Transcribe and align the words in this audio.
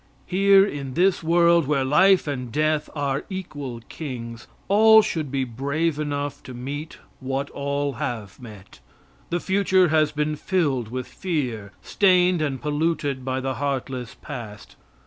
Here 0.25 0.65
in 0.65 0.95
this 0.95 1.21
world, 1.21 1.67
where 1.67 1.85
life 1.85 2.25
and 2.25 2.51
death 2.51 2.89
are 2.95 3.23
equal 3.29 3.81
kings, 3.87 4.47
all 4.67 5.03
should 5.03 5.29
be 5.31 5.43
brave 5.43 5.99
enough 5.99 6.41
to 6.41 6.55
meet 6.55 6.97
what 7.19 7.51
all 7.51 7.93
have 7.93 8.39
met. 8.41 8.79
The 9.29 9.39
future 9.39 9.89
has 9.89 10.11
been 10.11 10.35
filled 10.37 10.87
with 10.87 11.05
fear, 11.07 11.71
stained 11.83 12.41
and 12.41 12.59
polluted 12.59 13.23
by 13.23 13.41
the 13.41 13.53
heartless 13.53 14.15
past. 14.19 14.75